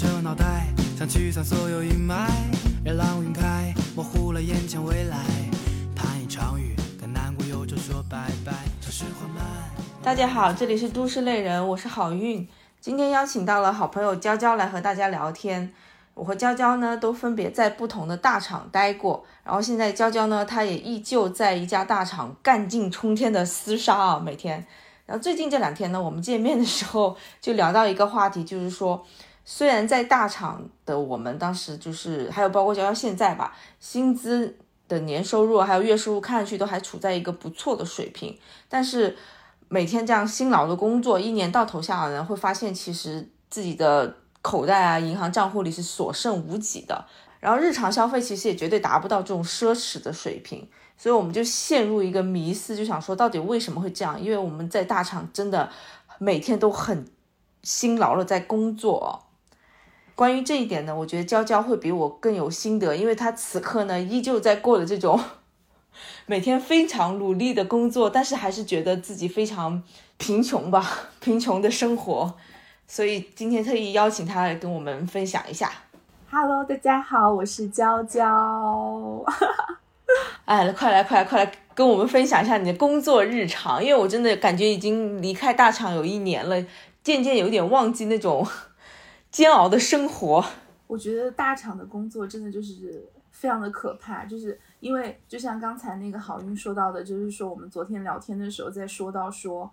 [0.00, 2.26] 光包围的窗台，歪着脑袋想驱散所有阴霾，
[2.84, 5.18] 热浪晕开，模糊了眼前未来。
[5.94, 8.52] 盼一场雨，跟难过忧愁说拜拜。
[8.80, 9.44] 城市缓慢。
[10.02, 12.48] 大家好，这里是都市丽人，我是好运。
[12.80, 15.72] 今天邀请到了好朋友娇娇来和大家聊天。
[16.14, 24.66] 我和娇娇呢都分别在不同的大厂待过，然后现在娇娇呢，她也依旧在一家大厂干劲冲天的厮杀啊，每天。
[25.06, 29.04] 然后最近这两天呢，我们见面的时候就聊到一个话题，就是说，
[29.44, 34.56] 虽然在大厂的我们当时就是还有包括娇娇现在吧，薪资
[34.88, 39.16] 的年收入还有月收入看上去都还处在一个不错的水平，但是
[39.68, 44.16] 每天这样辛劳的工作，一年到头下来呢，会发现其实自己的。
[44.42, 47.04] 口袋啊，银行账户里是所剩无几的，
[47.40, 50.66] 然后日常消费其实也绝对达不到这种奢侈的水平，
[50.96, 54.18] 所以我们就陷入一个迷思，就想说到底为什么会这样？
[54.18, 55.68] 因为我们在大厂真的
[56.18, 57.06] 每天都很
[57.62, 59.26] 辛劳了在工作。
[60.20, 65.18] 关于这一点呢，我觉得娇娇会比我更有心得，因为她此刻呢依旧在过的这种
[66.28, 69.82] 每天非常努力的工作，但是还是觉得自己非常
[70.18, 70.86] 贫穷吧，
[71.20, 72.34] 贫穷的生活。
[72.86, 75.72] 所以今天特意邀请她来跟我们分享一下。
[76.30, 79.24] Hello，大家好，我是娇娇。
[80.44, 86.62] 哎，快来快来快来，跟我们分享一下你的工作日常，因为我真的感觉已经离开大厂有一年了，
[87.02, 88.46] 渐渐有点忘记那种
[89.30, 90.44] 煎熬的生活。
[90.86, 99.70] 我觉得大厂的工作真的就是非常的可怕，就是因为就像刚才那个好运说到的，就是说我们昨天聊天的时候在说到说。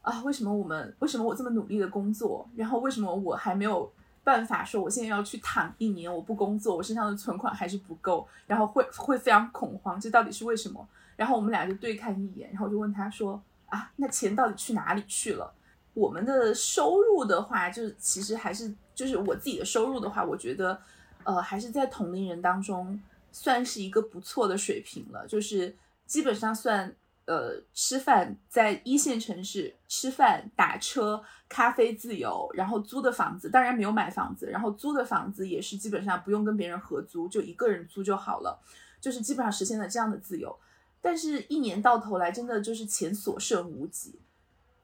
[0.00, 3.92] 啊，为什么我们为什么我这么努力的工作，然后为什么我还没有
[4.24, 10.88] 办法说我现在要去躺一年，我不工作，我身上的存款还是不够，然后会 会非常恐慌，这到底是为什么？
[11.16, 15.52] 然后我们俩就对看一眼，然后就问他说啊，那钱到底去哪里去了？
[15.92, 20.80] 我们的收入的话，就是其实还是就是我自己的收入的话，我觉得
[21.22, 23.00] 呃还是在同龄人当中
[23.30, 26.94] 算是一个不错的水平了，就是基本上算。
[27.30, 38.58] 呃，吃饭在一线城市吃饭、打车、咖啡自由，然后租的房子当然没有买房子，然后租的房子也是基本上不用跟别人合租，就一个人租就好了，
[38.98, 40.58] 就是基本上实现了这样的自由。
[41.02, 44.18] 但是，一年到头来真的就是钱所剩无几。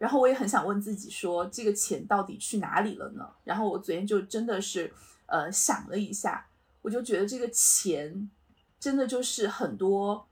[0.04, 3.26] 然后我也很想问自己说，这个钱到底去哪里了呢？
[3.44, 4.92] 然后我昨天就真的是
[5.26, 6.46] 呃想了一下，
[6.82, 8.30] 我就觉得这个钱
[8.78, 10.26] 真的就是很多。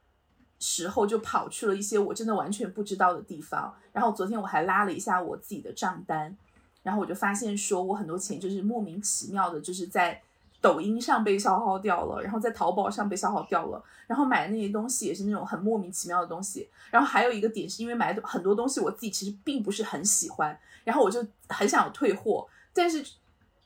[0.65, 6.37] 时候就跑去了一些我真的完全不知道的地方，然后昨天我还拉了一下我自己的账单，
[6.85, 10.23] 然后我就发现说我很多钱就是莫名其妙的，就是在
[10.63, 23.05] 抖音上被消耗掉了，然后在淘宝上被消耗掉了，然后买的那些东西也是那种很莫名其妙的东西，然后还有一个点是因为买的很多东西我自己其实并不是很喜欢，然后我就很想退货，但是。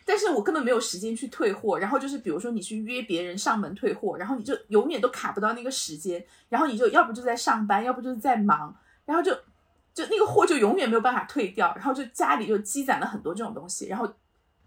[0.08, 8.72] 但是我根本没有时间去退货，然后就是比如说你去约别人上门退货，然后你就永远都卡不到那个时间，然后你就要不就在上班，要不就是在忙，
[9.04, 9.34] 然后就
[9.92, 14.06] 就那个货就永远没有办法退掉，然后就家里就积攒了很多这种东西，然后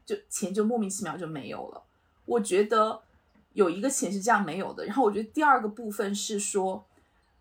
[0.05, 1.81] 就钱就莫名其妙就没有了。
[2.29, 3.01] 我觉得
[3.53, 6.85] 有一个钱是这样没有的，然后我觉得第二个部分是说，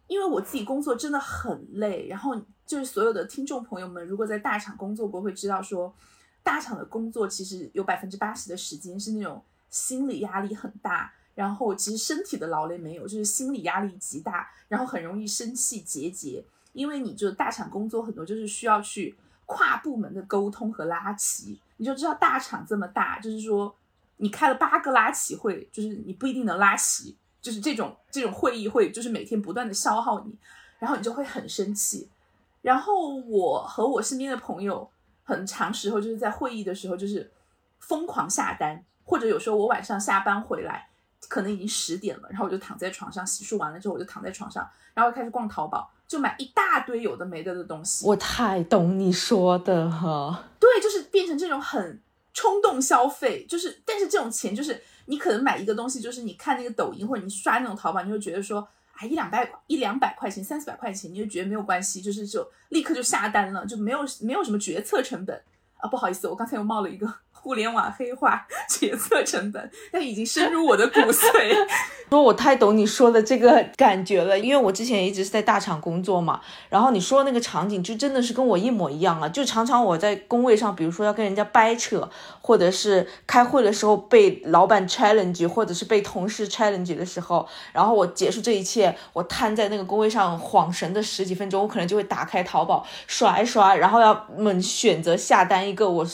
[0.07, 2.35] 因为我自己工作真的很累，然后
[2.67, 5.95] 就是所有的听众朋友们如果在大厂工作过会知道说。
[6.41, 16.43] 大厂的工作其实有百分之八十的时间是那种心理压力很大，然后其实身体的劳累没有，就是心理压力极大，然后很容易生气结节。
[16.73, 23.75] 因为你就大厂工作很多就是需要去跨部门的沟通和拉齐，你就知道大厂这么大，就是说
[24.19, 30.33] 你开了八个拉齐会，就是你不一定能拉齐，就是这种这种会议会就是每天不断的消耗你，
[30.79, 32.09] 然后你就会很生气。
[32.63, 34.89] 然后我和我身边的朋友。
[35.29, 37.31] 很长时候就是在会议的时候，就是
[37.81, 40.89] 疯狂下单，或者有时候我晚上下班回来，
[41.29, 48.07] 可能已经十点了，然后我就躺在床上洗漱完了之后，我就躺在床上，然后开始逛淘宝，就买一大堆有的没的的东西。
[48.07, 52.01] 我太懂你说的哈，对，就是变成这种很
[52.33, 58.69] 冲动消费，就是但是这种钱就是你可能买一个东西，就是你看那个抖音或者你刷那种淘宝，你就觉得说。
[59.01, 65.41] 啊，一两百一两百块钱，三四百块钱，你就觉得没有关系，就是就立刻就下单了，就没有没有什么决策成本
[65.77, 65.89] 啊。
[65.89, 67.07] 不好意思，我刚才又冒了一个。
[67.49, 71.57] 互联网黑化决策成本，但已经深入我的骨髓。
[72.11, 76.43] 说我太懂你说的这个感觉了，因为我之前一直是在大厂工作嘛。
[76.69, 79.27] 然后你说那个场景，就真的是跟我一模一样啊！
[79.31, 82.11] 就常常我在工位上，比如说要跟人家掰扯，
[82.43, 96.07] 或者是开会的时候被老板 challenge，或者是被同事 challenge 的时候，然后我结束这一切，我瘫在那个工位上晃神的十几分钟，我可能就会打开淘宝刷一刷，然后要猛选择下单一个我。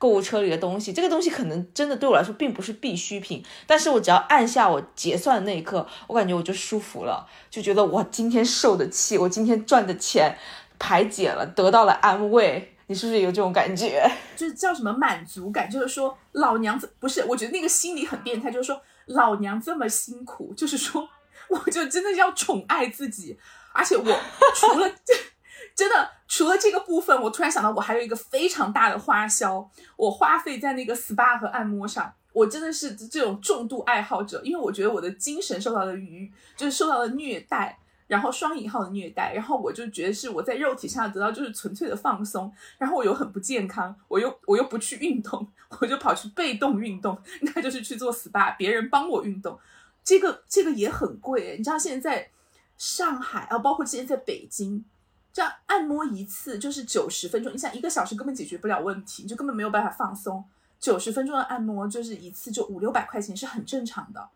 [0.00, 10.34] 购物车里的东西，这个东西可能真的对我来说并不是必需品，但是我只要按下我结算的那一刻，我感觉我就舒服了，就觉得我今天受的气，我今天赚的钱
[10.78, 12.74] 排解了，得到了安慰。
[12.86, 14.10] 你是不是有这种感觉？
[14.34, 21.06] 就是叫什么满足感，就是说老娘不是，我觉得那个心理很变态，就是说老娘这么辛苦，就是说
[21.48, 23.38] 我就真的要宠爱自己，
[23.72, 24.04] 而且我
[24.56, 24.90] 除了
[25.80, 29.66] 真的除了这个部分，我突然想到我还有一个非常大的花销，
[29.96, 37.78] 我花费在那个 SPA 和按摩上，我真的是这种重度爱好者，因为我觉得我的精神受到了愉，就是受到了虐待。
[38.06, 45.46] 然后双引号的虐待，然后我就觉得是我在肉体上得到就是纯粹的放松，然后我又很不健康，我又我又不去运动，
[45.80, 49.56] 我就跑去被动运动，那就是去做 SPA，别人帮我运动，
[50.02, 52.28] 这个这个也很贵，你知道现在
[52.76, 54.84] 上海啊，包括之前在北京，
[55.32, 60.44] 这样按摩一次就是九十分钟，你想一个小时根本解决不了问题，你就根本没有办法放松，
[60.78, 64.28] 九十分钟的按摩就是一次就五六百块钱是很正常的。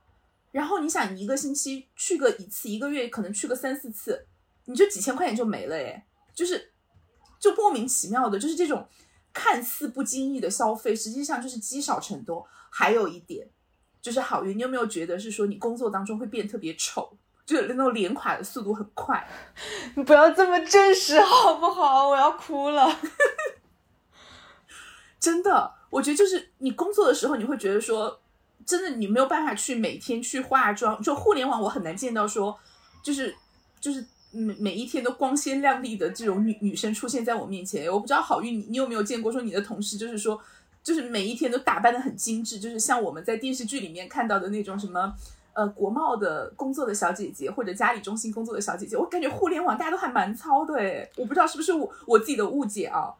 [0.53, 4.25] 然后你想，一个星期去个一次，一个月可能去个三四次，
[4.67, 6.71] 你就几千块钱就没了诶，就是
[7.41, 8.87] 就莫名其妙的，就是这种
[9.33, 12.47] 看似不经意的消费，实际上就是积少成多。
[12.71, 13.49] 还有一点
[14.01, 19.27] 就是好运，你有没有觉得是说你工作当中会变特别丑，就是那种脸垮的速度很快？
[19.97, 22.09] 你不要这么真实好不好？
[22.09, 22.89] 我要哭了。
[25.21, 28.21] 真的，我觉得就是你工作的时候，你会觉得说。
[28.67, 30.99] 真的，你没有办法去每天去化妆。
[31.03, 32.59] 就互联网，我很难见到说，
[33.03, 33.37] 就是
[33.79, 37.93] 就是每每一天都光鲜亮丽的这种女女生出现在我面前。
[37.93, 40.41] 我不知道好运，你你有没有见过说你的同事就是说，
[40.83, 45.13] 就是每一天都打扮的很精致，就是像我们在电视剧里面看到的那种什么
[45.55, 48.97] 呃国贸的工作的小姐姐或者家里中心工作的小姐姐。
[48.97, 53.15] 我感觉互联网大家都还蛮糙的诶，我不知道是不是我我自己的误解啊。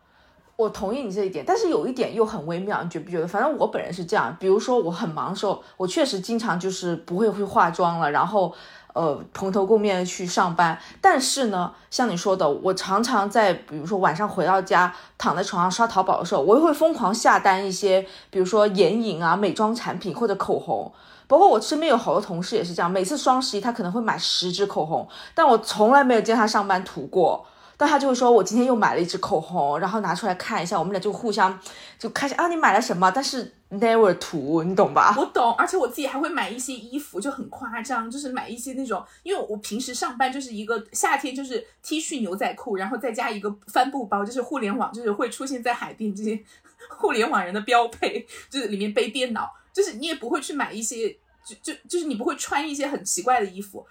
[0.57, 3.27] 我同意你这一点，但是有一点又很微妙，你觉不觉得？
[3.27, 8.55] 反正我本人是这样，比如说我很忙的时候，我确实经常就是不会会化妆了，然后
[8.95, 10.79] 呃蓬头垢面去上班。
[11.03, 20.91] 但是呢，像你说的，我常常在比如说晚上回到家，躺在床上刷淘宝的时候，我又会疯狂下单一些，比如说眼影啊、美妆产品或者口红。
[21.27, 27.45] 包括我身边有好多同事也是这样，每次双十一他可能会买十支口红，但我从来没有见他上班涂过。
[27.77, 31.59] 但他就会说，我今天又买了一支口红，然后拿出来看一下，我们俩就互相
[31.99, 33.11] 就开始啊，你买了什么？
[33.11, 35.15] 但是 never 图，你懂吧？
[35.19, 46.43] 我懂，而且我自己还会买一些衣服，就很夸张，就是买一些那种，因为我平时上班就是一个夏天就是 T 恤牛仔裤，然后再加一个帆布包，就是互联网就是会出现在海边这些
[46.91, 51.11] 互联网人的标配，就是里面背电脑，就是你也不会去买一些，
[51.45, 53.87] 就就就是你不会穿一些很奇怪的衣服。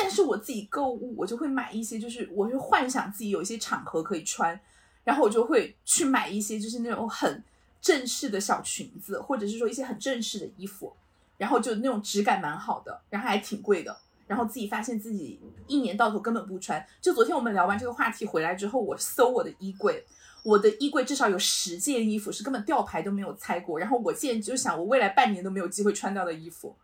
[0.00, 4.58] 但是我自己购物，我就会买一些，就是我会幻想自己有一些场合可以穿，
[5.02, 7.42] 然后我就会去买一些，就是那种很
[7.80, 10.92] 正式的小裙子，或者是说一些很正式的衣服，
[11.36, 13.96] 然后就那种质感蛮好的，然后还挺贵的，
[14.26, 16.84] 然后自己发现自己一年到头根本不穿。
[17.00, 20.04] 就昨天我们聊完这个话题回来之后，我搜我的衣柜，
[20.42, 26.76] 我的衣柜至少有十件衣服是根本吊牌都没有拆过，然后我现在就想，我未来半年都没有机会穿到的衣服，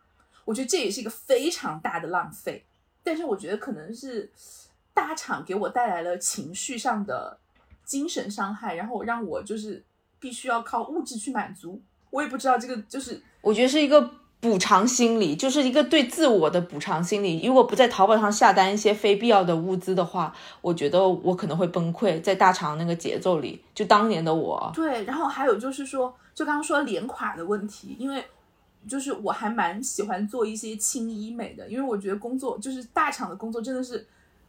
[0.45, 2.65] 我觉得这也是一个非常大的浪费。
[3.03, 4.31] 但是我觉得可能是
[4.93, 7.37] 大厂给我带来了情绪上的
[7.83, 9.83] 精神伤害，然后让我就是
[10.25, 11.79] 必须要靠物质去满足。
[12.09, 17.45] 我也不知道这个就是，我觉得是一个补偿心理，就是一个对自我的补偿心理。
[17.45, 23.61] 如果不在淘宝上下单一些非必要的物资的话，我觉得我可能会崩溃在大厂那个节奏里。
[23.75, 25.03] 就当年的我，对。
[25.03, 28.25] 然后还有就是说，就刚刚说脸垮的问题，因为。
[28.87, 34.05] 就是我还蛮喜欢做一些轻医美的，因为我觉得工作就是大厂的工作真的是，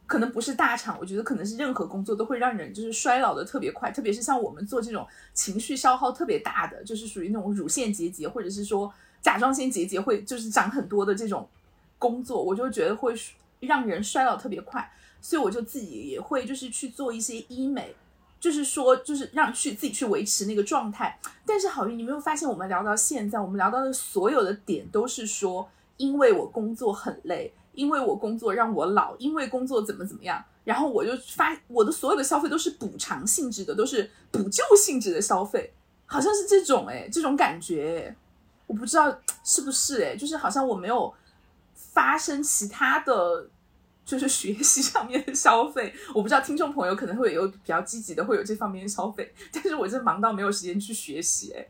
[0.07, 11.47] 可能不是大厂，我觉得可能是任何工作都会让人就是衰老的特别快，特别是像我们做这种情绪消耗特别大的，就是属于那种乳腺结节或者是说甲状腺结节会就是长很多的这种
[11.99, 13.13] 工作，我就觉得会
[13.59, 14.89] 让人衰老特别快，
[15.21, 17.95] 所以我就自己也会就是去做一些医美。
[18.39, 21.19] 就是说，就是让去自己去维持那个状态。
[21.43, 35.71] 但是好运，你没有发现我们聊到现在，我们聊到的所有的点都是说，因为我工作很累，因为我工作让我老，因为工作怎么怎么样，然后我就发我的所有的消费都是补偿性质的，都是补救性质的消费，
[36.05, 38.15] 好像是这种哎，这种感觉，
[38.65, 41.13] 我不知道是不是哎，就是好像我没有
[41.73, 43.49] 发生其他的。
[44.07, 51.51] 就是 学习上面的消费，我不知道听众朋友可能会有比较积极的，会有这方面的消费，但是我真忙到没有时间去学习。
[51.51, 51.67] 哎，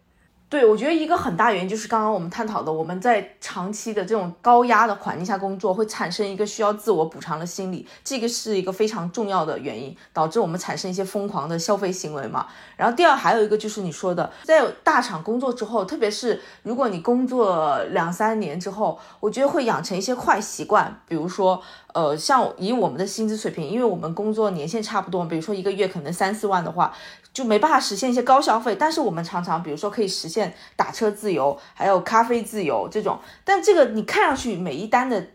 [0.49, 12.47] 对，我觉得一个很大原因就是刚刚我们探讨的，我们在长期的这种高压的环境下工作，会产生一个需要自我补偿的心理，这个是一个非常重要的原因，导致我们产生一些疯狂的消费行为嘛。
[12.77, 21.61] 然后第二还有一个就是你说的，在大厂工作之后，特别是如果你工作两三年之后，我觉得会养成一些坏习惯，比如说，
[21.93, 26.93] 呃，像以我们的薪资水平，因为我们工作年限差不多，比如说一个月可能三四万的话。
[27.33, 30.36] 就没办法实现一些高消费，但是我们常常，比如说可以实现
[30.75, 33.19] 打车自由，还有咖啡自由这种。
[33.43, 35.27] 但这个你看上去每一单的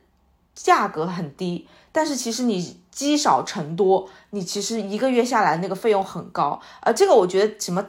[0.54, 6.60] 价格很低，但是其实你积少成多，你其实一个月下来那个费用很高。
[6.82, 7.86] 呃，这个我觉得什么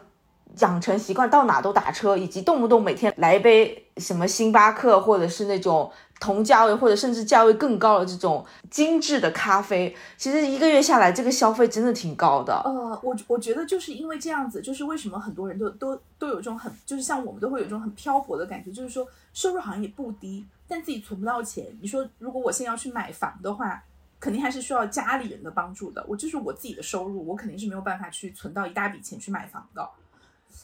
[0.59, 5.91] 养成习惯，到哪都打车，以及动不动每天来一杯什么星巴克，或者是那种。
[6.19, 12.53] 同价位或者甚至价位更高的这种精致的咖啡，其实一个月下来这个消费真的挺高的。
[12.63, 21.65] 呃，我我觉得就是因为这样子，就是为什么很多人都都都有这种很，就是像我们都会有这种很漂泊的感觉，就是说收入好像也不低，但自己存不到钱。
[21.81, 23.83] 你说如果我现在要去买房的话，
[24.17, 26.05] 肯定还是需要家里人的帮助的。
[26.07, 29.89] 我就是我自己的收入，我肯定是没有办法去存到一大笔钱去买房的。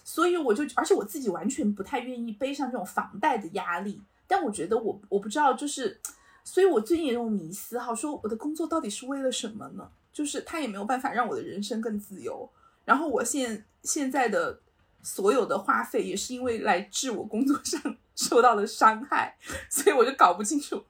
[0.03, 4.01] 所以我就，而且我自己完全不太愿意背上这种房贷的压力。
[4.27, 5.99] 但我觉得我我不知道，就是，
[6.43, 9.89] 所以我最近有种迷思哈，说我的工作到底是为了什么呢？
[10.11, 12.49] 就是他也没有办法让我的人生更自由，
[12.83, 14.59] 然后我现现在的
[15.01, 19.37] 所有的花费也是因为来治我工作上 受到的伤害，
[19.69, 20.83] 所以我就搞不清楚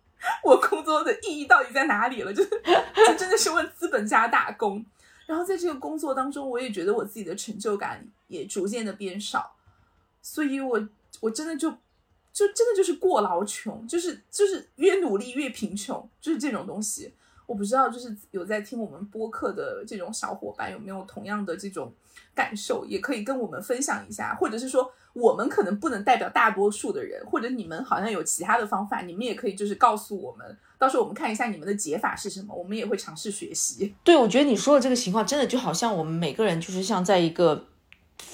[0.43, 2.49] 我工作的意义到底在哪里了，就是
[3.07, 4.83] 就真的是为资本家打工，
[5.27, 9.57] 然后在这个工作当中，我也觉得我自己的成就感也逐渐的变少，
[10.21, 11.73] 所以我我真的就。
[12.31, 17.13] 就真的就是过劳穷，就是就是越努力越贫穷，就是这种东西。
[17.45, 21.91] 我不知道，就是有在听我们播客的这种小伙伴有没有同样的这种
[22.33, 33.93] 感受，也可以跟我们分享一下，或者是说我们可能不能代表大多数的人，或者你们好像有其他的方法，你们也可以就是告诉我们，到时候我们看一下你们的解法是什么，我们也会尝试学习。
[34.03, 37.65] 对，我觉得你说的这个情况真的就好像我们每个人就是像在一个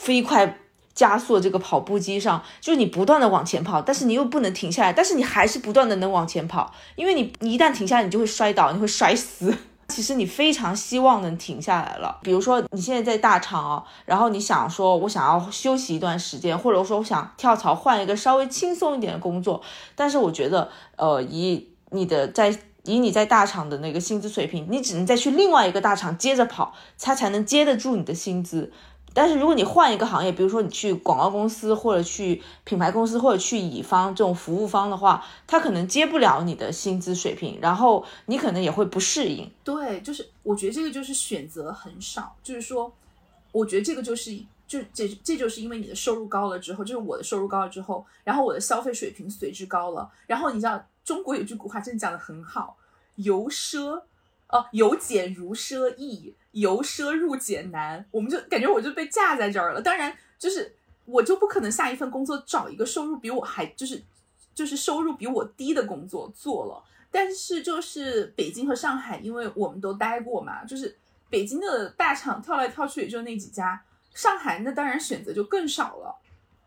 [0.05, 0.59] 飞快。
[0.95, 9.53] 加速这个跑步机上，就是你不断的往前跑，但是你又不能停下来，但是你还是不断的能往前跑，因为你你一旦停下来，你就会摔倒，你会摔死。
[9.93, 12.17] 其实你非常希望能停下来了。
[12.23, 19.61] 比如说你现在在大厂啊，然后你想说，我想要休息一段时间，或者说我想跳槽换一个稍微轻松一点的工作，
[19.95, 28.71] 但是我觉得，呃，以你的在以你在大厂的那个薪资水平，你只能再去另外一个大厂接着跑，它才能接得住你的薪资。
[29.15, 39.49] 但是如果你换一个行业，比如说你去广告公司，或者去品牌公司，或者去乙方这种服务方的话，他可能接不了你的薪资水平，然后你可能也会不适应。
[39.63, 42.91] 对，就是我觉得这个就是选择很少，就是说，
[43.53, 44.35] 我觉得这个就是
[44.67, 52.75] 就这这就是因为你的收入高了之后，就是我的收入高了之后，然后我的消费水平随之高了，然后你知道中国有句古话真的讲的很好，
[53.15, 54.01] 由奢，
[54.49, 56.35] 哦，由俭如奢易。
[56.55, 59.81] 由奢入俭难，我们就感觉我就被架在这儿了。
[59.81, 60.73] 当然，就是
[61.03, 64.01] 我就不可能下一份工作找一个收入比我还就是
[64.53, 66.81] 就是收入比我低的工作做了。
[67.11, 70.97] 但是就是北京和上海，因为我们都待过嘛，就是
[71.29, 73.83] 北京的大厂跳来跳去也就那几家，
[74.13, 76.15] 上海那当然选择就更少了，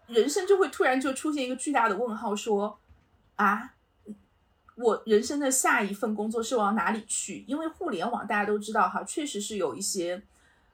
[0.06, 2.78] 人生就会突然就出现一个巨大的问号，说
[3.36, 3.72] 啊。
[4.80, 7.44] 我人生的下一份工作是往哪里去？
[7.48, 10.22] 因为互联网大家都知道哈，确实是有一些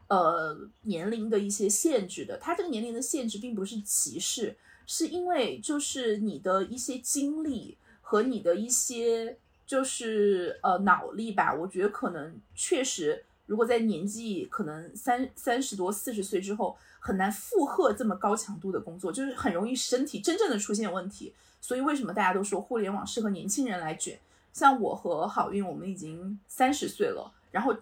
[0.09, 2.37] 呃年龄的一些限制的。
[2.37, 4.57] 它这个年龄的限制并不是歧视，
[4.87, 11.55] 是因为就是你的一些经历和你的一些就是呃脑力吧。
[11.55, 21.33] 我觉得可能确实，如果在年纪可能三三十多、四十岁之后，很难负荷这么高强度的工作，就是很容易身体真正的出现问题。
[21.65, 24.21] 所以为什么大家都说互联网适合年轻人来卷？
[24.53, 27.75] 像我和好运，我们已经三十岁了，然后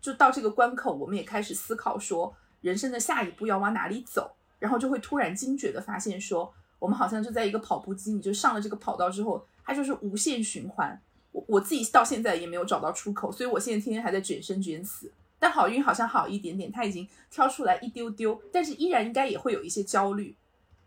[0.00, 11.00] 就到这个关口，我们也开始思考说人生的下一步要往哪里走，然后就会突然惊觉的发现说，我们好像就在一个跑步机，你就上了这个跑道之后，它就是无限循环。
[11.30, 15.12] 我我自己到现在也没有找到出口，所以我现在天天还在卷生卷死。
[15.38, 20.34] 但好运好像好一点点，它已经挑出来一丢丢，但是依然应该也会有一些焦虑，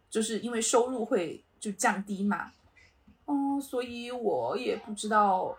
[0.10, 1.42] 就是因为收入会。
[1.62, 2.52] 就降低嘛，
[3.28, 5.56] 嗯，所以我也不知道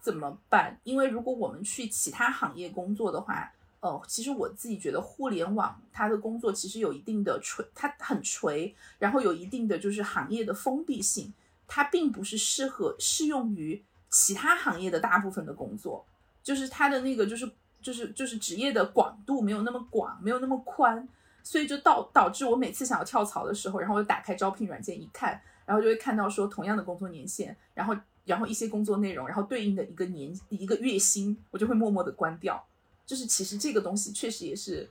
[0.00, 0.78] 怎么办。
[0.84, 11.34] 因为如果我们去其他行业工作的话，呃，其实我自己觉得互联网它的工作其实有一定的垂，它很垂，然后有一定的就是行业的封闭性，
[11.66, 16.06] 它并不是适合适用于其他行业的大部分的工作，
[16.40, 17.50] 就是它的那个就是
[17.82, 21.08] 就是就是职业的广度没有那么广，没有那么宽。
[21.42, 32.64] 所以就导导致我每次想要跳槽的时候，然后我就打开招聘软件一看，然后就会看到说同样的工作年限，然后然后一些工作内容，然后对应的一个年一个月薪，我就会默默的关掉。
[33.06, 34.88] 就是其实这个东西确实也是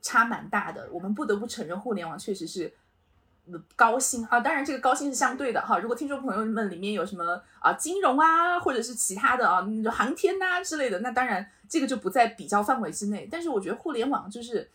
[0.00, 2.72] 差蛮大的，我们不得不承认，互联网确实是。
[3.74, 5.76] 高薪啊，当然这个高薪是相对的哈。
[5.80, 13.28] 如果听众朋友们里面有什么啊金融啊，或者是其他的啊，那航天呐之类的，那当然这个就不在比较范围之内。
[13.28, 14.70] 但是我觉得互联网就是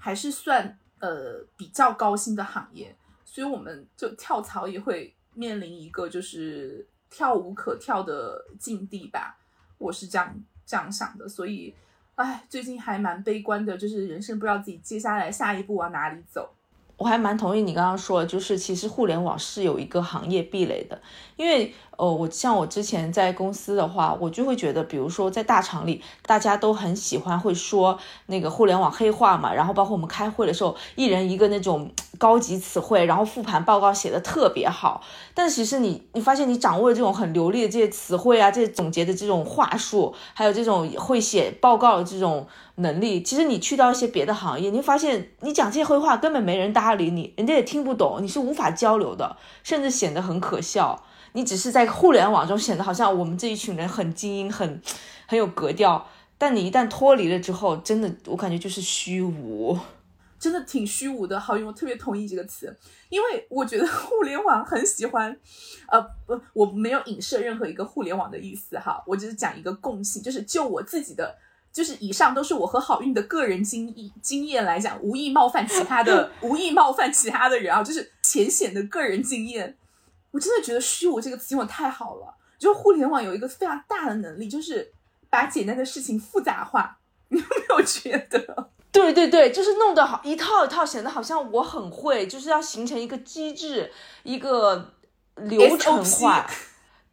[0.00, 9.38] 还是算呃比较高薪的行业，所以我们就跳槽也会面临一个就是跳无可跳的境地吧。
[9.78, 10.34] 我是这样
[10.66, 11.74] 这样想的，所以
[12.16, 16.52] 哎，最近还蛮悲观的，就是人生不知道自己接下来下一步往哪里走。
[17.00, 21.00] 我还蛮同意你刚刚说，就是其实互联网是有一个行业壁垒的，
[21.36, 21.72] 因为。
[22.00, 35.02] 哦，我像我之前在公司的话，我就会觉得，比如说在大厂里，大家都很喜欢会说那个互联网黑话嘛，然后包括我们开会的时候，一人一个那种高级词汇，然后复盘报告写的特别好。
[35.34, 51.04] 但其实你你发现你掌握了这种很流利的这些词汇啊，这些总结的这种话术，还有这种会写报告的这种能力，其实你去到一些别的行业，你发现你讲这些黑话根本没人搭理你，人家也听不懂，你是无法交流的，甚至显得很可笑。
[51.32, 54.82] 你只是在互联网中显得好像我们这一群人很精英，很
[55.26, 59.78] 很有格调，但你一旦脱离了之后，真的我感觉就是虚无，
[60.40, 61.38] 真的挺虚无的。
[61.38, 62.76] 好用，我特别同意这个词，
[63.10, 65.38] 因为我觉得互联网很喜欢，
[65.88, 71.36] 呃不，我没有影射任何一个互联网的意思哈，我只是讲一个共性，就是就我自己的，
[71.72, 79.76] 就是以上都是我和好运的个人经历经验来讲，无意冒犯其他的， 无意冒犯其他的人啊，就是浅显的个人经验。
[80.32, 82.34] 我真的觉得“虚无”这个词用的太好了。
[82.58, 84.92] 就互联网有一个非常大的能力，就是
[85.30, 86.98] 把简单的事情复杂化。
[87.28, 88.68] 你有没有觉得？
[88.92, 93.90] 对对对，就是弄得好一套一套，显得好像我很会，就是要形成一个机制，
[94.24, 94.92] 一个
[95.36, 96.48] 流程化。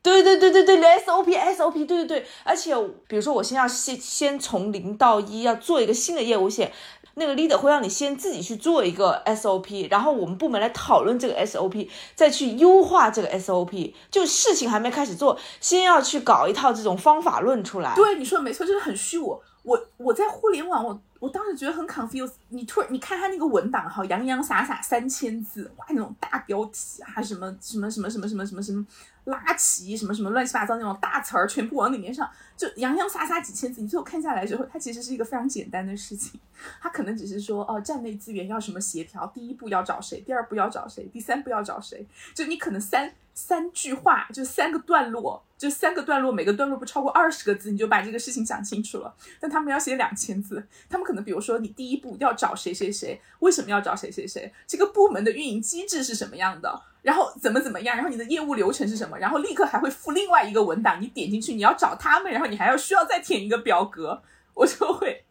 [0.02, 2.26] 对对对对对，SOP SOP，对对对。
[2.44, 2.76] 而且
[3.08, 6.72] 比如说，我先要先先从零到一要做一个新的业务线。
[7.20, 13.92] 那个 leader 会让你先自己去做一个 SOP，然后我们部门来讨论这个 SOP，再去优化这个 SOP。
[14.12, 17.96] 就事情还没开始做，先要去搞一套这种方法论出来。
[17.96, 19.42] 对，你说的没错，就是很虚无。
[19.64, 22.34] 我我在互联网，我我当时觉得很 confused。
[22.50, 28.86] 你突然你看他那个文档哈，洋洋洒洒三千字，哇，那种大标题啊，什么什么什么什么什么什么什么。
[29.28, 36.40] 拉齐什么什么乱七八糟那种大词儿，全部往里面上，就洋洋洒洒几千字，你最后看下来之后，它其实是一个非常简单的事情。
[36.82, 49.14] 它可能只是说，哦，站内资源要什么协调，第一步要找谁，第二步要找谁，第三步要找谁，就你可能三三句话，就三个段落，就三个段落，每个段落不超过二十个字，你就把这个事情讲清楚了。
[49.42, 56.82] 但他们要写两千字，他们可能比如说，你第一步要找谁谁谁，为什么要找谁谁谁，这个部门的运营机制是什么样的？
[57.02, 57.96] 然后怎么怎么样？
[57.96, 59.18] 然后你的业务流程是什么？
[59.18, 64.22] 然后立刻还会附另外一个文档，你点进去，你要找他们，然后你还要需要再填一个表格，
[64.54, 65.24] 我就会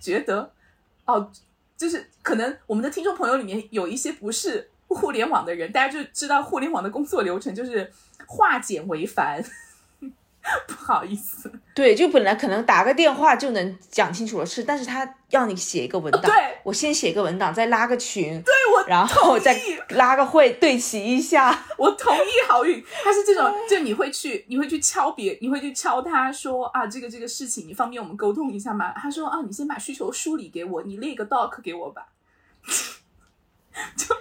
[0.00, 0.52] 觉得，
[1.06, 1.30] 哦，
[1.76, 7.90] 就是可能我们的听众朋友里面有一些不是互联网的人，大家就知道互联网的工作流程就是
[8.26, 9.42] 化简为繁。
[10.68, 19.58] 不好意思，对，就本来可能打个电话就能讲清楚的事，但是他要你写一个文档，对我先写一个文档，再拉个群，对我，然后再
[19.90, 21.64] 拉个会对齐一下。
[21.78, 28.92] 我同意好运，他是这种，就你会去，你会去敲别，你会去敲他说啊，这个这个事情，你方便我们沟通一下吗？
[28.92, 32.08] 他说啊，你先把需求梳理给我，你列个 doc 给我吧，
[33.96, 34.14] 就。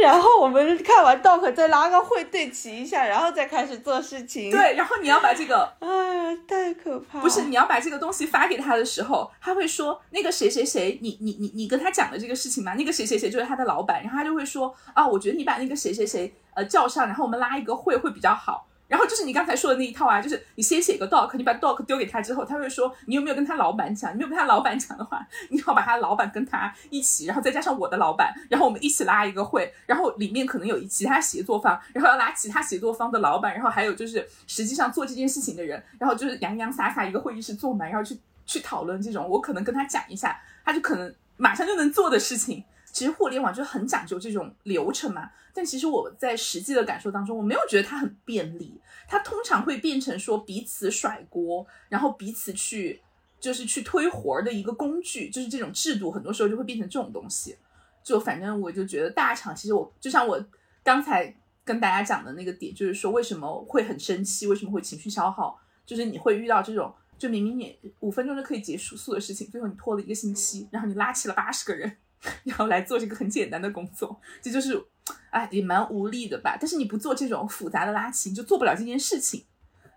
[0.00, 4.50] 然后我们看完 doc 再拉个会对齐一下，然后再开始做事情。
[4.50, 7.20] 对，然后你要把这个，哎，太可怕。
[7.20, 18.66] 不是，你要把这个东西发给他的时候，他会说那个谁谁谁，你你你你跟他讲的这个事情嘛，那个谁谁谁就是他的老板，然后他就会说啊，我觉得你把那个谁谁谁呃叫上，然后我们拉一个会会比较好。
[18.92, 24.12] 然后就是你刚才说的那一套啊，就是你先写个 doc，你把 doc 丢给他之后，他会说你有没有跟他老板讲？
[24.12, 42.62] 你没有跟他老板讲的话，你要把他老板跟他一起，然后再加上我的老板，然后我们一起拉一个会，然后里面可能有其他协作方，然后要拉其他协作方的老板，然后还有就是实际上做这件事情的人，然后就是洋洋洒洒一个会议室坐满，然后去去讨论这种我可能跟他讲一下，他就可能马上就能做的事情。
[42.92, 48.78] 其实互联网就很讲究这种流程嘛，但其实我在实际的感受当中，我没有觉得它很便利。
[49.08, 53.00] 它通常会变成说彼此甩锅，然后彼此去
[53.40, 57.56] 就是去推活儿的一个工具，就是这种制度，很多时候就会变成这种东西。
[58.04, 60.44] 就反正我就觉得大厂，其实我就像我
[60.84, 71.96] 刚才跟大家讲的那个点，就是说为什么会很生气，为什么会情绪消耗，就是你会遇到这种，就明明你五分钟就可以结束的事情，最后你拖了一个星期，然后你拉起了八十个人。
[72.44, 74.82] 然后来做这个很简单的工作，这就是
[75.30, 76.56] 哎也蛮无力的吧。
[76.60, 79.44] 但是你不做这种复杂的拉齐，你就做不了这件事情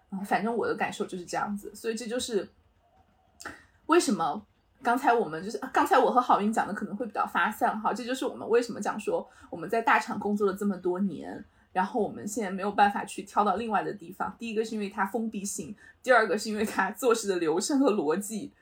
[0.10, 0.20] 啊。
[0.20, 2.50] 反正我的感受就是这样子，所以这就是
[3.86, 4.46] 为什么
[4.82, 11.46] 刚才我们就是刚才我和郝云讲的可能会比较发散哈，这就是我们为什么讲说我们在大厂工作了这么多年。
[11.76, 14.34] 然后我们现在没有办法去跳到另外的地方。
[14.40, 18.54] 第一个是因为它封闭性，第二个是因为它做事的流程和逻辑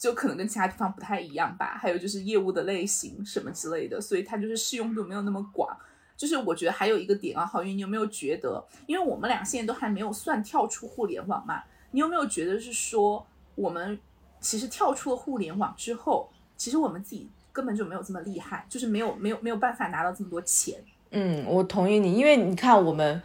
[0.00, 1.78] 就可能跟其他地方不太一样吧。
[1.78, 5.76] 还有就是业务的类型什么之类的，所以它就是适用度没有那么广。
[6.16, 11.62] 就是我觉得还有一个点啊，郝云，你有没有觉得，因为我们俩现在都还没有算跳出互联网嘛？
[11.92, 13.98] 你有没有觉得是说我们
[14.40, 20.82] 其实跳出了互联网之后，其实我们自己根本就没有这么厉害，就是没有没有没有办法拿到这么多钱。
[21.10, 23.22] 嗯，我同意你，因为你看我们，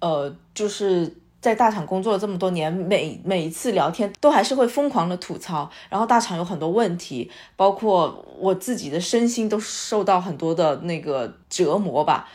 [0.00, 1.12] 呃，就是
[1.46, 12.28] 在大厂工作了这么多年，每每一次聊天都还是会疯狂的吐槽，然后大厂有很多问题，包括我自己的身心都受到很多的那个折磨吧，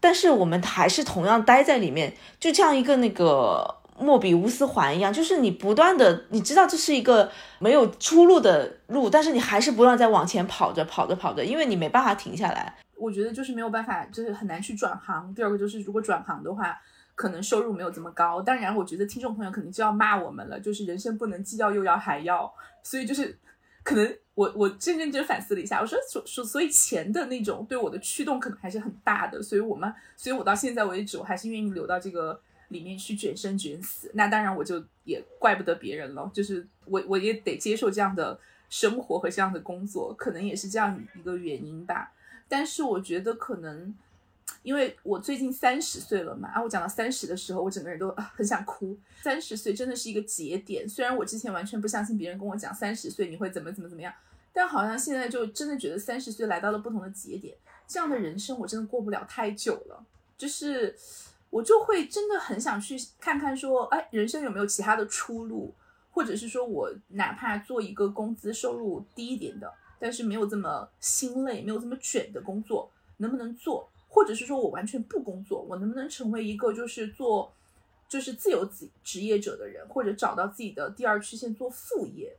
[0.00, 12.74] 但是我们还是同样待在里面，就像一个那个莫比乌斯环一样，就是你不断的，你知道这是一个没有出路的路，但是你还是不断在往前跑着跑着跑着，因为你没办法停下来。
[12.96, 15.32] 我觉得就是没有办法，就是很难去转行。
[15.32, 16.76] 第二个就是如果转行的话，
[17.18, 18.40] 可能收入没有这么高。
[18.40, 22.48] 当然，我觉得听众朋友肯定就要骂我们了，就是人生不能既要又要还要。
[22.84, 23.36] 所以就是
[23.82, 29.42] 可能我我真认真反思了一下，我说所所所以钱的那种对我的驱动可能还是很大的。
[29.42, 34.08] 所以我们所以我到现在为止，我还是愿意留到这个里面去卷生卷死。
[34.14, 42.12] 那当然我就也怪不得别人了，就是我我也得接受这样的生活和这样的工作，可能也是这样一个原因吧。
[42.48, 43.92] 但是我觉得可能，
[44.62, 48.96] 因为我最近三十岁了嘛，啊，我讲到三十的时候，我整个人都很想哭。
[49.22, 54.12] 三十岁真的是一个节点，虽然我之前完全不相信别人跟我讲三十岁你会怎么怎么怎么样，
[54.52, 57.56] 但好像现在就真的觉得三十岁来到了不同的节点，
[57.86, 60.04] 这样的人生我真的过不了太久了。
[60.36, 60.96] 就是
[61.50, 65.74] 我就会真的很想去看看，说，哎，人生有没有其他的出路，
[66.10, 69.72] 或者是说我哪怕做一个工资收入低一点的。
[70.00, 73.90] 但是没有这么心累，没有这么卷的工作，能不能做？
[74.08, 77.52] 或者是说我完全不工作，我能不能成为一个就是做
[78.08, 82.36] 就是自由职职业者的人，或者找到自己的第二曲线做副业？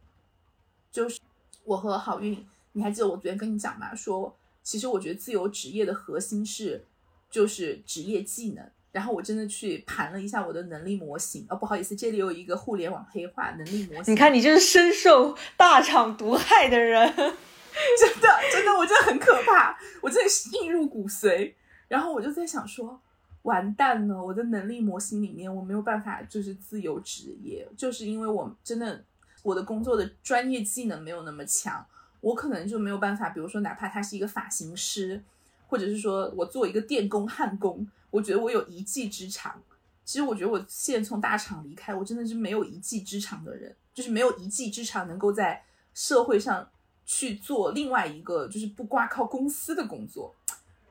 [0.91, 1.19] 就是
[1.63, 3.93] 我和好运，你还记得我昨天跟你讲吗？
[3.95, 6.83] 说其实我觉得自由职业的核心是
[7.29, 8.69] 就是职业技能。
[8.91, 14.11] 然后我真的去盘了一下我的能力模型，哦，不好意思，这里有一个互联网黑化能力模型。
[14.11, 21.53] 你看，你就是深受大厂毒害的人， 真的，真的，我真的很可怕，我真的是印入骨髓。
[21.89, 22.97] 然后我就在想说，
[23.41, 29.03] 完蛋了，我的能力模型里面我没有办法就是自由职业，就是因为我真的
[29.43, 31.85] 我的工作的专业技能没有那么强，
[32.21, 35.21] 我可能就没有办法，比如说哪怕他是一个发型师，
[35.67, 37.85] 或者是说我做一个电工、焊工。
[38.11, 39.61] 我觉得我有一技之长，
[40.03, 46.67] 其实我觉得我现在从大厂离开，我真的是没有一技之长的人，就是没有一技之长能够在社会上
[47.05, 50.35] 去做另外一个就是不挂靠公司的工作，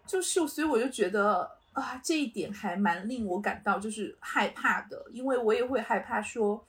[0.09, 6.65] 就是所以我就觉得啊，这一点还蛮令我感到就是害怕的，因为我也会害怕说，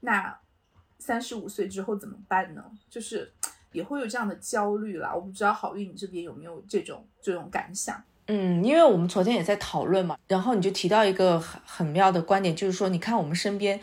[0.00, 0.34] 那
[0.98, 2.64] 三十五岁之后怎么办呢？
[2.88, 3.30] 就是
[3.72, 5.12] 也会有这样的焦虑啦。
[5.14, 8.02] 我不知道好运你这边有没有这种这种感想。
[8.28, 13.78] 嗯，因为我们昨天也在讨论嘛，然后你就提到一个很很妙的观点，就是说，你看我们身边，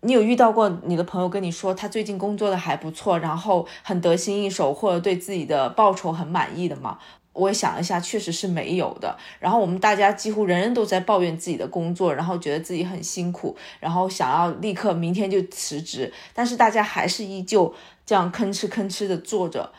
[0.00, 6.98] 你有遇到过你的朋友跟你说他最近工作的还不错，然后很得心应手，或者对自己的报酬很满意的吗？
[7.38, 9.16] 我想了一下，确实是没有的。
[9.38, 17.72] 然后我们大家几乎人人都在抱怨自己的工作，然后觉得自己很辛苦，然后想要立刻明天就辞职，但是大家还是依旧
[18.04, 19.70] 这样吭哧吭哧的做着。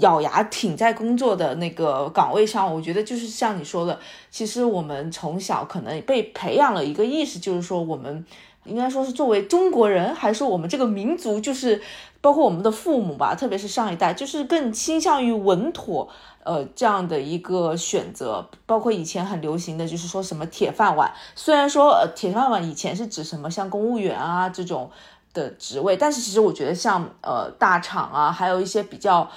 [0.00, 3.98] 咬牙挺在工作的那个岗位上，我觉得就是像你说的，
[4.30, 8.22] 其实我们从小可能被培养了一个意识，就是说我们
[8.64, 11.80] 应该说是作为中国人，还是说我们这个民族，就是
[12.20, 16.10] 包括我们的父母吧，特别是上一代，就是更倾向于稳妥，
[16.46, 18.48] 呃，这样的一个选择。
[18.64, 24.90] 包括以前很流行的就是说什么铁饭碗，虽然说呃铁饭碗以前是指什么像公务员啊这种
[25.34, 29.28] 的职位，但是其实我觉得像呃大厂啊，还有一些比较。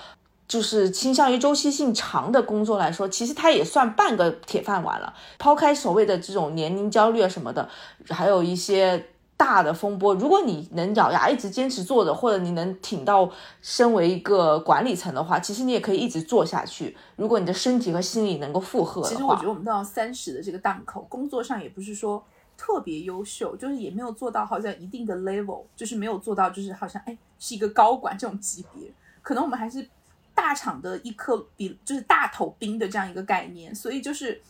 [0.50, 5.13] 就是倾向于周期性长的工作来说，其实它也算半个铁饭碗了。
[5.38, 7.69] 抛开所谓的这种年龄焦虑啊什么的，
[8.10, 9.06] 还有一些
[9.39, 16.97] 大的风波，如果你能咬牙一直坚持做的，或者你能挺到身为一个管理层的话，其实你也可以一直做下去。
[17.15, 22.21] 如果你的身体和心理能够负荷，其实我觉得我们到三十的这个档口，工作上也不是说
[22.58, 29.88] 特别优秀，就是也没有做到好像一定的 level，就是没有做到就是好像哎是一个高管这种级别，可能我们还是。
[30.36, 34.41] 大厂的一颗比就是大头兵的这样一个概念，所以就是，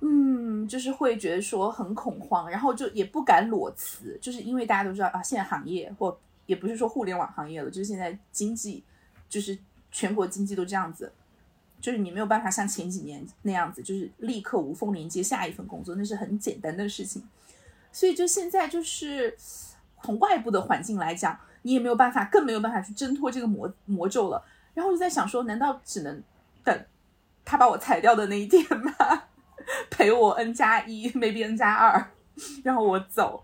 [0.00, 8.84] 嗯，就是会觉得说很恐慌，然后就也不敢裸辞，就是因为大家都知道啊，现在行业或也不是说互联网行业了，就是现在经济
[9.28, 9.58] 就是
[9.90, 11.12] 全国经济都这样子。
[11.80, 17.22] 就是你没有办法像前几年那样子，就是立刻无缝连接下一份工作，那是很简单的事情。
[17.92, 19.36] 所以就现在就是
[20.02, 24.42] 从外部的环境来讲，你也没有办法，更没有办法去挣脱这个魔魔咒了。
[24.72, 26.22] 然后我就在想说，难道只能
[26.64, 26.84] 等
[27.44, 28.92] 他把我裁掉的那一天吗？
[29.90, 32.04] 陪我 n 加一，maybe n 加二，
[32.62, 33.42] 然后我走，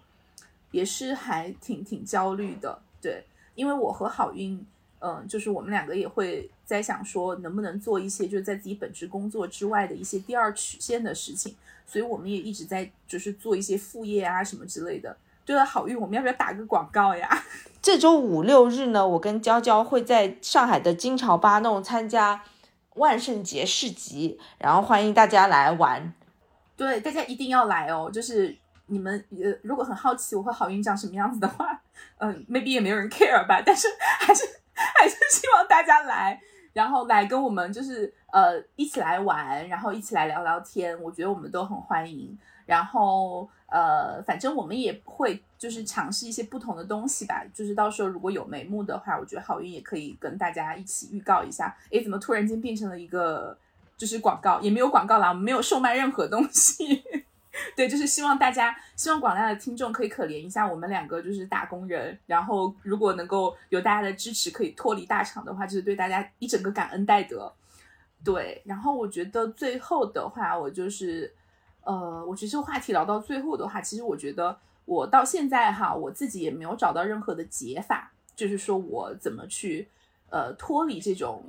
[0.70, 2.80] 也是还挺挺焦虑的。
[3.00, 4.66] 对，因为我和好运。
[5.02, 15.16] 嗯，就是我们两个也会在想说，能不能做一些就是在自己本职工作之外的一些第二曲线的事情，所以我们也一直在就是做一些副业啊什么之类的。
[15.46, 17.26] 对了，好运，我们要不要打个广告呀？
[17.80, 22.42] 这周五六日呢，我跟娇娇会在上海的金朝八弄参加
[22.96, 26.12] 万圣节市集，然后欢迎大家来玩。
[26.80, 28.10] 对，大家一定要来哦！
[28.10, 31.78] 就是你们呃，如果很好奇我和好运长什么样子的话，
[32.16, 33.86] 嗯，maybe 也没有人 care 吧，但是
[34.20, 34.44] 还是。
[34.98, 36.40] 还是希望大家来，
[36.72, 40.98] 然后来跟我们就是呃一起来玩，然后一起来聊聊天。
[41.02, 42.38] 我觉得我们都很欢迎。
[42.64, 47.44] 然后呃，反正我们也会就是尝试一些不同的东西吧。
[47.52, 51.76] 就是到时候如果有眉目的话，我觉得好运也可以跟大家一起预告一下。
[51.90, 53.58] 诶，怎么突然间变成了一个
[54.00, 54.58] 就是广告？
[54.62, 57.04] 也没有广告啦，没有售卖任何东西。
[57.76, 62.18] 对，就是希望大家，希望广大的听众可以可怜一下我们两个，就是打工人。
[62.24, 67.52] 然后，如果能够有大家的支持，可以脱离大厂的话，就是对大家一整个感恩戴德。
[68.24, 71.30] 对，然后我觉得最后的话，我就是，
[71.82, 79.86] 呃，我觉得这个话题聊到最后的话，其实我觉得我到现在哈，我自己也没有找到任何的解法，就是说我怎么去，
[80.30, 81.44] 呃，脱离这种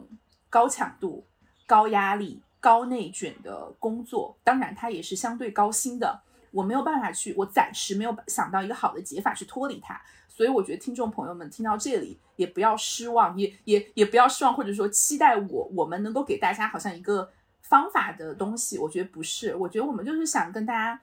[0.50, 1.24] 高强度、
[1.72, 2.42] 高压力。
[2.64, 6.22] 高内卷的工作，当然它也是相对高薪的。
[6.52, 10.00] 我没有办法去，我暂时没有想到一个好的解法去脱离它。
[10.30, 17.28] 所以我觉得听众朋友们听到这里也不要失望，也也也不要失望，或者说期待我我们能够给大家好像一个
[17.64, 18.78] 方法的东西。
[18.78, 21.02] 我觉得不是，我觉得我们就是想跟大家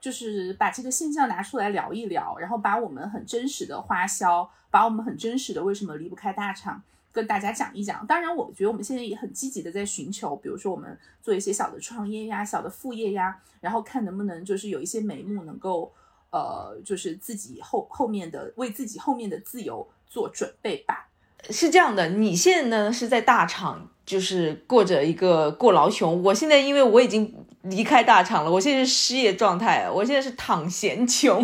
[0.00, 6.80] 就是把这个现象拿出来聊一聊，然后把我们很真实的花销，把我们很真实的为什么离不开大厂。
[7.12, 15.92] 跟大家讲一讲，当然，我觉得我们现在也很积极的在寻求，比如说我们做一些小的创业呀、小的副业呀，然后看能不能就是有一些眉目能够，
[16.30, 21.08] 呃，就是自己后后面的为自己后面的自由做准备吧。
[21.48, 26.22] 是这样的，你现在呢是在大厂，就是过着一个过劳穷。
[26.22, 31.42] 我现在因为我已经离开大厂了，我现在是失业状态，我现在是躺闲 穷。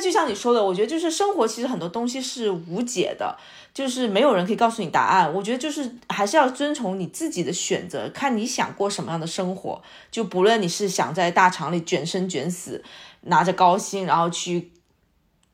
[0.00, 3.36] 就像你说的，我觉得就是生活其实很多东西是无解的。
[3.74, 9.80] 就是没有人可以告诉你答案，我觉得就是还是要遵从你自己的选择，看你想过什么样的生活。
[10.10, 12.82] 就不论你是想在大厂里卷生卷死，
[13.22, 14.72] 拿着高薪然后去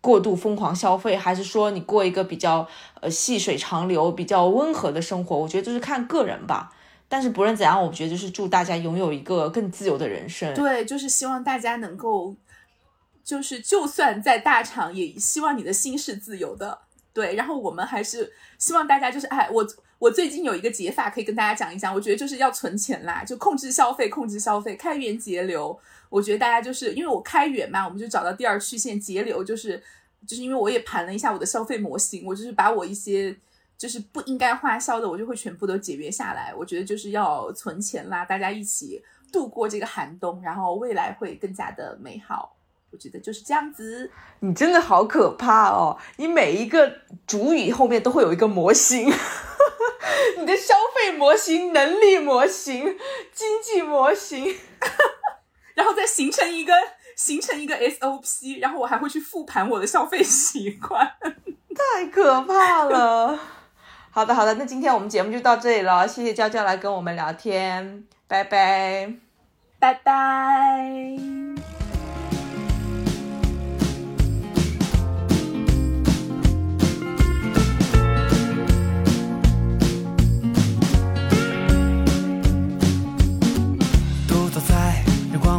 [0.00, 2.66] 过度疯狂消费，还是说你过一个比较
[3.02, 6.72] 呃细水长流、比较温和的生活，我觉得就是看个人吧。
[7.07, 10.54] 但是不论怎样，我觉得就是祝大家拥有一个更自由的人生。
[10.54, 12.35] 对，就是希望大家能够，
[13.24, 16.78] 就是就算在大厂，也希望你的心是自由的。
[17.12, 19.66] 对，然后我们还是希望大家就是，哎，我
[19.98, 25.78] 我最近有一个解法可以跟大家讲一讲，我觉得就是要存钱啦，就控制消费，控制消费，开源节流。
[26.10, 29.82] 我觉得大家就是因为我开源嘛，我们就找到第二曲线节流，就是
[30.26, 33.34] 就是因为我也盘了一下我的消费模型，我就是把我一些
[33.78, 36.52] 就是不应该花销的，我就会全部都节约下来。
[36.52, 39.00] 我觉得就是要存钱啦，大家一起
[39.32, 42.56] 度过这个寒冬，然后未来会更加的美好。
[42.94, 45.98] 我觉得就是这样子，你真的好可怕哦！
[46.16, 49.04] 你每一个主语后面都会有一个模型，
[50.38, 52.96] 你的消费模型、能力模型、
[53.33, 54.57] 经济模型，
[55.74, 56.72] 然后再形成一个
[57.16, 61.04] 形成一个 SOP，然后我还会去复盘我的消费习惯，
[61.74, 63.37] 太可怕了。
[64.12, 69.12] 好的，好的，那今天我们节目就到这里了，谢谢娇娇来跟我们聊天，拜拜，
[69.80, 71.84] 拜拜。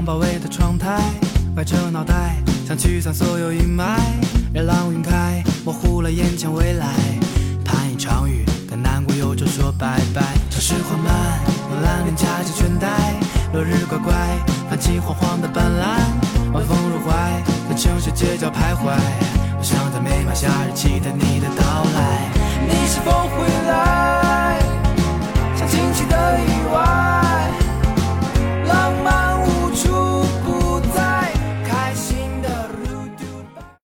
[0.05, 1.01] 包围的窗台，
[1.55, 2.35] 歪着脑袋
[2.67, 3.97] 想驱散所有阴霾。
[4.53, 6.93] 热浪云开，模糊了眼前未来。
[7.65, 10.21] 盼一场雨，跟难过忧愁说拜拜。
[10.51, 11.39] 城市缓慢，
[11.71, 12.85] 慵懒脸夹着倦怠。
[13.51, 14.13] 落日乖乖，
[14.69, 16.53] 泛起黄黄的斑斓。
[16.53, 18.93] 晚风入怀，在城市街角徘徊。
[19.57, 22.29] 我想在每晚夏日期待你的到来。
[22.67, 24.59] 你是否会来？
[25.57, 27.14] 像惊奇的意外。